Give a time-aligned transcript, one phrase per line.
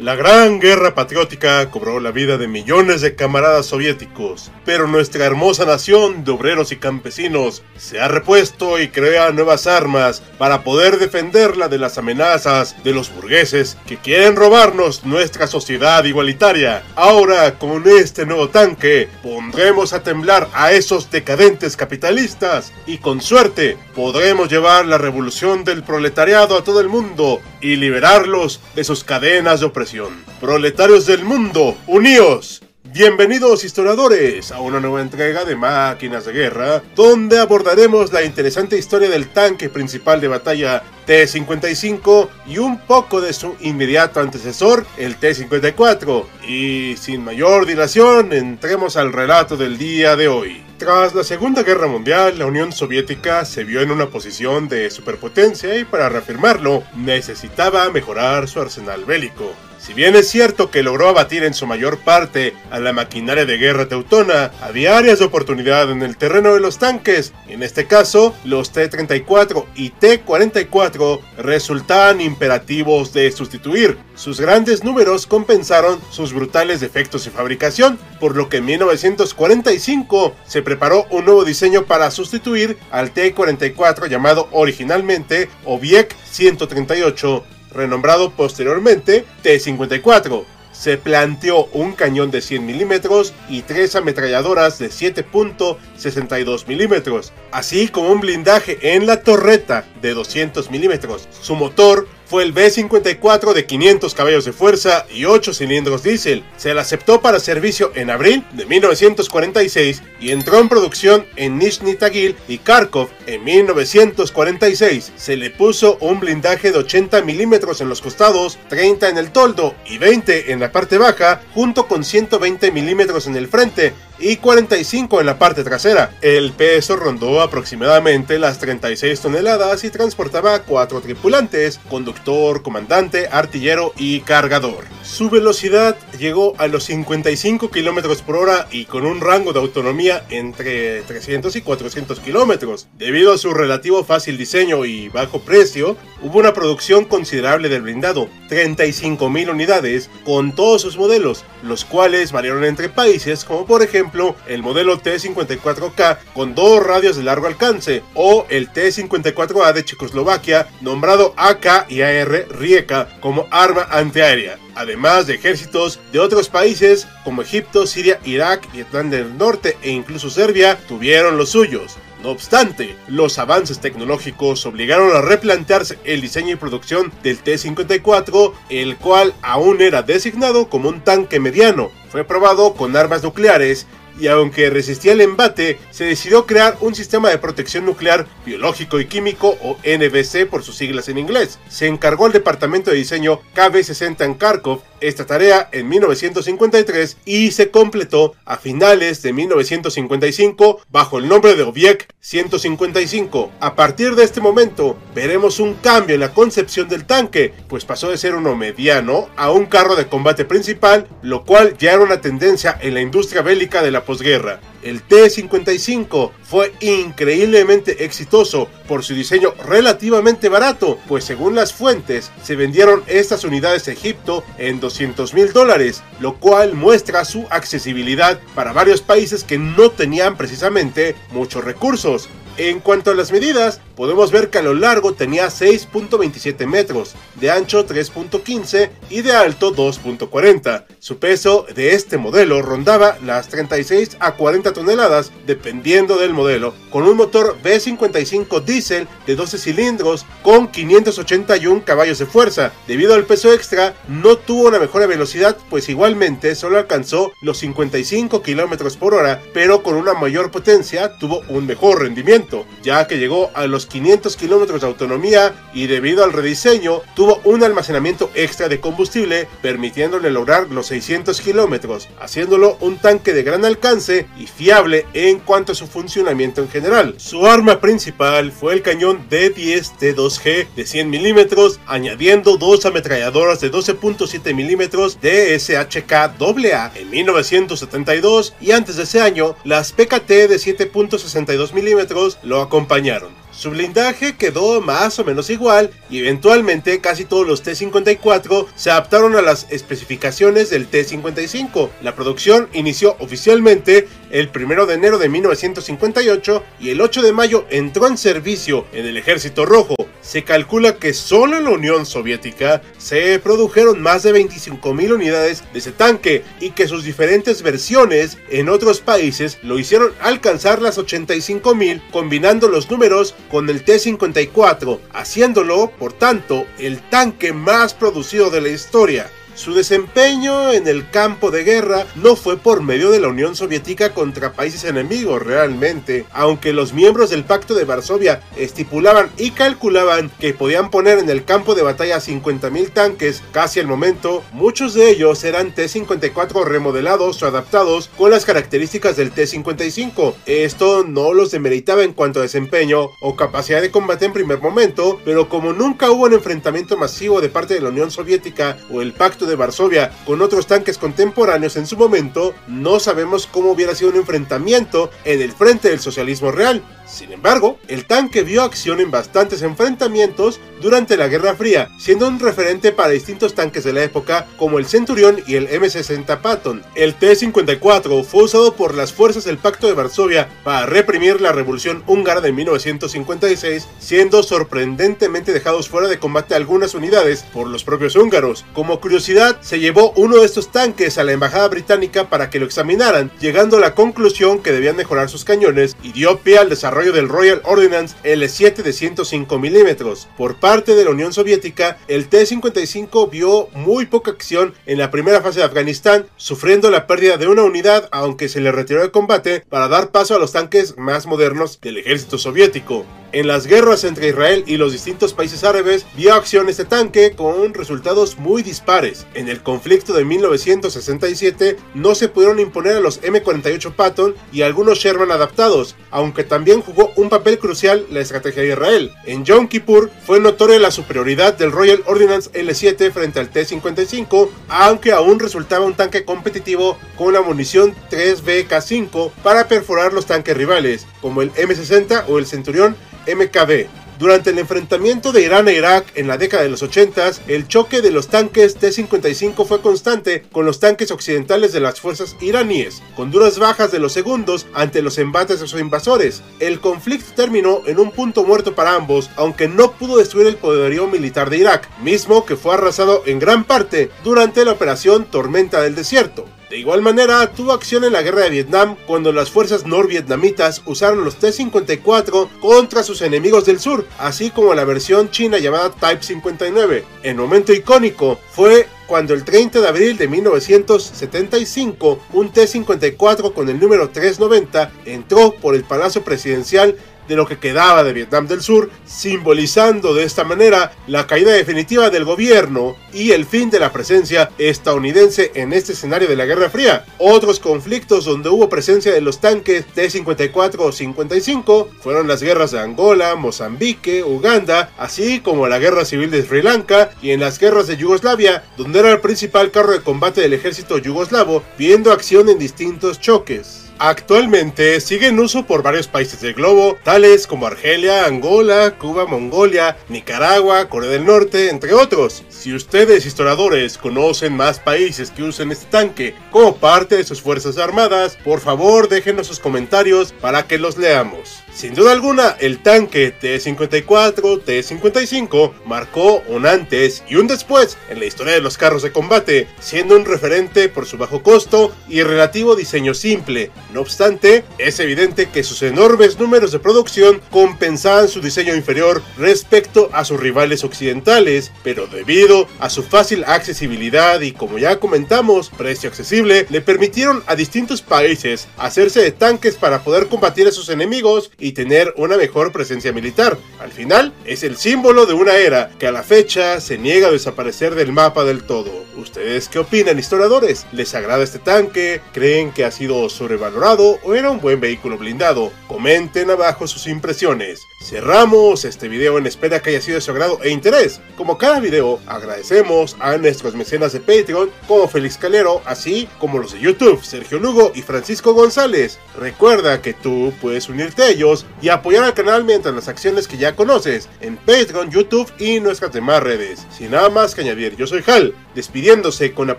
[0.00, 5.66] La gran guerra patriótica cobró la vida de millones de camaradas soviéticos, pero nuestra hermosa
[5.66, 11.68] nación de obreros y campesinos se ha repuesto y crea nuevas armas para poder defenderla
[11.68, 16.82] de las amenazas de los burgueses que quieren robarnos nuestra sociedad igualitaria.
[16.96, 23.76] Ahora, con este nuevo tanque, pondremos a temblar a esos decadentes capitalistas y con suerte
[23.94, 29.60] podremos llevar la revolución del proletariado a todo el mundo y liberarlos de sus cadenas
[29.60, 30.24] de opresión.
[30.40, 32.62] Proletarios del mundo, uníos.
[32.92, 39.08] Bienvenidos historiadores a una nueva entrega de Máquinas de Guerra, donde abordaremos la interesante historia
[39.08, 46.24] del tanque principal de batalla T-55 y un poco de su inmediato antecesor, el T-54.
[46.48, 50.60] Y sin mayor dilación, entremos al relato del día de hoy.
[50.76, 55.78] Tras la Segunda Guerra Mundial, la Unión Soviética se vio en una posición de superpotencia
[55.78, 59.54] y para reafirmarlo necesitaba mejorar su arsenal bélico.
[59.80, 63.56] Si bien es cierto que logró abatir en su mayor parte a la maquinaria de
[63.56, 67.32] guerra teutona, había áreas de oportunidad en el terreno de los tanques.
[67.48, 73.96] En este caso, los T-34 y T-44 resultaban imperativos de sustituir.
[74.14, 80.60] Sus grandes números compensaron sus brutales defectos de fabricación, por lo que en 1945 se
[80.60, 90.44] preparó un nuevo diseño para sustituir al T-44 llamado originalmente Obiek 138 renombrado posteriormente T-54.
[90.72, 98.10] Se planteó un cañón de 100 milímetros y tres ametralladoras de 7.62 milímetros, así como
[98.10, 101.28] un blindaje en la torreta de 200 milímetros.
[101.42, 106.44] Su motor fue el B-54 de 500 caballos de fuerza y 8 cilindros diésel.
[106.56, 111.96] Se le aceptó para servicio en abril de 1946 y entró en producción en Nizhny
[111.96, 115.12] Tagil y Kharkov en 1946.
[115.16, 119.74] Se le puso un blindaje de 80 milímetros en los costados, 30 en el toldo
[119.84, 125.20] y 20 en la parte baja, junto con 120 milímetros en el frente y 45
[125.20, 126.14] en la parte trasera.
[126.20, 134.20] El peso rondó aproximadamente las 36 toneladas y transportaba 4 tripulantes, conductor, comandante, artillero y
[134.20, 134.84] cargador.
[135.02, 140.24] Su velocidad llegó a los 55 km por hora y con un rango de autonomía
[140.28, 142.86] entre 300 y 400 km.
[142.98, 148.28] Debido a su relativo fácil diseño y bajo precio, hubo una producción considerable del blindado,
[148.50, 154.09] 35.000 unidades, con todos sus modelos, los cuales variaron entre países como por ejemplo
[154.46, 161.34] el modelo T-54K con dos radios de largo alcance o el T-54A de Checoslovaquia nombrado
[161.36, 167.86] AK y AR Rieka como arma antiaérea además de ejércitos de otros países como Egipto,
[167.86, 171.98] Siria, Irak, Vietnam del Norte e incluso Serbia tuvieron los suyos.
[172.22, 178.96] No obstante, los avances tecnológicos obligaron a replantearse el diseño y producción del T-54, el
[178.96, 181.90] cual aún era designado como un tanque mediano.
[182.10, 183.86] Fue probado con armas nucleares
[184.20, 189.06] y aunque resistía el embate, se decidió crear un sistema de protección nuclear biológico y
[189.06, 191.58] químico o NBC por sus siglas en inglés.
[191.68, 197.70] Se encargó al departamento de diseño KB60 en Kharkov esta tarea en 1953 y se
[197.70, 203.50] completó a finales de 1955 bajo el nombre de Obiek 155.
[203.60, 208.10] A partir de este momento veremos un cambio en la concepción del tanque, pues pasó
[208.10, 212.20] de ser uno mediano a un carro de combate principal, lo cual ya era una
[212.20, 214.58] tendencia en la industria bélica de la posguerra.
[214.82, 222.56] El T-55 fue increíblemente exitoso por su diseño relativamente barato, pues según las fuentes se
[222.56, 228.72] vendieron estas unidades a Egipto en 200 mil dólares, lo cual muestra su accesibilidad para
[228.72, 232.28] varios países que no tenían precisamente muchos recursos.
[232.56, 237.50] En cuanto a las medidas, podemos ver que a lo largo tenía 6.27 metros, de
[237.50, 240.84] ancho 3.15 y de alto 2.40.
[241.00, 247.04] Su peso de este modelo rondaba las 36 a 40 toneladas dependiendo del modelo, con
[247.04, 252.72] un motor V55 diésel de 12 cilindros con 581 caballos de fuerza.
[252.86, 258.42] Debido al peso extra, no tuvo una mejor velocidad, pues igualmente solo alcanzó los 55
[258.42, 263.50] km por hora, pero con una mayor potencia tuvo un mejor rendimiento, ya que llegó
[263.54, 268.80] a los 500 km de autonomía y debido al rediseño tuvo un almacenamiento extra de
[268.80, 275.38] combustible, permitiéndole lograr los 600 km, haciéndolo un tanque de gran alcance y fiable en
[275.38, 277.14] cuanto a su funcionamiento en general.
[277.18, 283.70] Su arma principal fue el cañón D10 T2G de 100 mm, añadiendo dos ametralladoras de
[283.70, 290.56] 12.7 mm de SHK AA en 1972 y antes de ese año las PKT de
[290.56, 293.39] 7.62 mm lo acompañaron.
[293.60, 299.36] Su blindaje quedó más o menos igual y eventualmente casi todos los T-54 se adaptaron
[299.36, 301.90] a las especificaciones del T-55.
[302.00, 307.66] La producción inició oficialmente el 1 de enero de 1958 y el 8 de mayo
[307.70, 309.94] entró en servicio en el Ejército Rojo.
[310.20, 315.78] Se calcula que solo en la Unión Soviética se produjeron más de 25.000 unidades de
[315.78, 322.02] ese tanque y que sus diferentes versiones en otros países lo hicieron alcanzar las 85.000
[322.10, 328.68] combinando los números con el T-54, haciéndolo, por tanto, el tanque más producido de la
[328.68, 329.30] historia.
[329.54, 334.14] Su desempeño en el campo de guerra no fue por medio de la Unión Soviética
[334.14, 340.54] contra países enemigos realmente, aunque los miembros del Pacto de Varsovia estipulaban y calculaban que
[340.54, 345.44] podían poner en el campo de batalla 50.000 tanques casi al momento, muchos de ellos
[345.44, 350.34] eran T-54 remodelados o adaptados con las características del T-55.
[350.46, 355.20] Esto no los demeritaba en cuanto a desempeño o capacidad de combate en primer momento,
[355.24, 359.12] pero como nunca hubo un enfrentamiento masivo de parte de la Unión Soviética o el
[359.12, 364.10] Pacto de Varsovia con otros tanques contemporáneos en su momento, no sabemos cómo hubiera sido
[364.10, 366.82] un enfrentamiento en el frente del socialismo real.
[367.10, 372.38] Sin embargo, el tanque vio acción en bastantes enfrentamientos durante la Guerra Fría, siendo un
[372.38, 376.82] referente para distintos tanques de la época como el Centurión y el M60 Patton.
[376.94, 382.04] El T-54 fue usado por las fuerzas del Pacto de Varsovia para reprimir la Revolución
[382.06, 388.64] Húngara de 1956, siendo sorprendentemente dejados fuera de combate algunas unidades por los propios húngaros.
[388.72, 389.29] Como curiosidad,
[389.60, 393.76] se llevó uno de estos tanques a la embajada británica para que lo examinaran, llegando
[393.76, 397.62] a la conclusión que debían mejorar sus cañones y dio pie al desarrollo del Royal
[397.64, 400.26] Ordnance L7 de 105 milímetros.
[400.36, 405.40] Por parte de la Unión Soviética, el T-55 vio muy poca acción en la primera
[405.40, 409.64] fase de Afganistán, sufriendo la pérdida de una unidad aunque se le retiró de combate
[409.68, 413.06] para dar paso a los tanques más modernos del ejército soviético.
[413.32, 417.74] En las guerras entre Israel y los distintos países árabes vio acción este tanque con
[417.74, 419.24] resultados muy dispares.
[419.34, 424.98] En el conflicto de 1967 no se pudieron imponer a los M48 Patton y algunos
[424.98, 429.12] Sherman adaptados, aunque también jugó un papel crucial la estrategia de Israel.
[429.24, 435.12] En Yom Kippur fue notoria la superioridad del Royal Ordnance L7 frente al T-55, aunque
[435.12, 441.42] aún resultaba un tanque competitivo con la munición 3BK5 para perforar los tanques rivales, como
[441.42, 442.96] el M60 o el Centurión
[443.26, 443.88] MKB.
[444.20, 448.02] Durante el enfrentamiento de Irán e Irak en la década de los 80, el choque
[448.02, 453.30] de los tanques T-55 fue constante con los tanques occidentales de las fuerzas iraníes, con
[453.30, 456.42] duras bajas de los segundos ante los embates de sus invasores.
[456.58, 461.06] El conflicto terminó en un punto muerto para ambos, aunque no pudo destruir el poderío
[461.06, 465.94] militar de Irak, mismo que fue arrasado en gran parte durante la operación Tormenta del
[465.94, 466.44] Desierto.
[466.70, 471.24] De igual manera, tuvo acción en la guerra de Vietnam cuando las fuerzas norvietnamitas usaron
[471.24, 477.04] los T-54 contra sus enemigos del sur, así como la versión china llamada Type 59.
[477.24, 483.80] El momento icónico fue cuando el 30 de abril de 1975 un T-54 con el
[483.80, 486.96] número 390 entró por el Palacio Presidencial
[487.30, 492.10] de lo que quedaba de Vietnam del Sur, simbolizando de esta manera la caída definitiva
[492.10, 496.70] del gobierno y el fin de la presencia estadounidense en este escenario de la Guerra
[496.70, 497.06] Fría.
[497.18, 502.80] Otros conflictos donde hubo presencia de los tanques T-54 o 55 fueron las guerras de
[502.80, 507.86] Angola, Mozambique, Uganda, así como la guerra civil de Sri Lanka y en las guerras
[507.86, 512.58] de Yugoslavia, donde era el principal carro de combate del ejército yugoslavo, viendo acción en
[512.58, 513.79] distintos choques.
[514.02, 519.98] Actualmente sigue en uso por varios países del globo, tales como Argelia, Angola, Cuba, Mongolia,
[520.08, 522.42] Nicaragua, Corea del Norte, entre otros.
[522.48, 527.76] Si ustedes historiadores conocen más países que usen este tanque como parte de sus fuerzas
[527.76, 531.62] armadas, por favor déjenos sus comentarios para que los leamos.
[531.74, 538.26] Sin duda alguna, el tanque T-54, T-55 marcó un antes y un después en la
[538.26, 542.74] historia de los carros de combate, siendo un referente por su bajo costo y relativo
[542.74, 543.70] diseño simple.
[543.94, 550.10] No obstante, es evidente que sus enormes números de producción compensaban su diseño inferior respecto
[550.12, 556.08] a sus rivales occidentales, pero debido a su fácil accesibilidad y como ya comentamos, precio
[556.08, 561.50] accesible, le permitieron a distintos países hacerse de tanques para poder combatir a sus enemigos
[561.60, 563.58] y tener una mejor presencia militar.
[563.78, 567.32] Al final, es el símbolo de una era que a la fecha se niega a
[567.32, 568.90] desaparecer del mapa del todo.
[569.16, 570.86] ¿Ustedes qué opinan, historiadores?
[570.92, 572.20] ¿Les agrada este tanque?
[572.32, 575.72] ¿Creen que ha sido sobrevalorado o era un buen vehículo blindado?
[575.86, 577.82] Comenten abajo sus impresiones.
[578.02, 581.20] Cerramos este video en espera que haya sido de su agrado e interés.
[581.36, 586.72] Como cada video, agradecemos a nuestros mecenas de Patreon como Félix Calero, así como los
[586.72, 589.18] de YouTube, Sergio Lugo y Francisco González.
[589.38, 591.49] Recuerda que tú puedes unirte a ellos
[591.82, 596.12] y apoyar al canal mientras las acciones que ya conoces en Patreon, YouTube y nuestras
[596.12, 596.86] demás redes.
[596.96, 599.78] Sin nada más que añadir, yo soy Hal, despidiéndose con la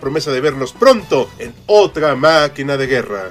[0.00, 3.30] promesa de vernos pronto en otra máquina de guerra.